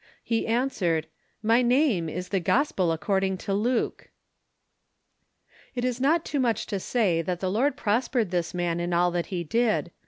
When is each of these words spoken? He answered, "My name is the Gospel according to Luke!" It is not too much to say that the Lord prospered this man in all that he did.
He 0.23 0.47
answered, 0.47 1.05
"My 1.43 1.61
name 1.61 2.09
is 2.09 2.29
the 2.29 2.39
Gospel 2.39 2.91
according 2.91 3.37
to 3.45 3.53
Luke!" 3.53 4.09
It 5.75 5.85
is 5.85 6.01
not 6.01 6.25
too 6.25 6.39
much 6.39 6.65
to 6.65 6.79
say 6.79 7.21
that 7.21 7.39
the 7.39 7.51
Lord 7.51 7.77
prospered 7.77 8.31
this 8.31 8.51
man 8.51 8.79
in 8.79 8.93
all 8.93 9.11
that 9.11 9.27
he 9.27 9.43
did. 9.43 9.91